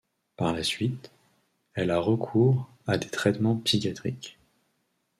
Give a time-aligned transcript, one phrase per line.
[0.35, 1.11] Par la suite,
[1.75, 4.39] elle a recours à des traitements psychiatriques.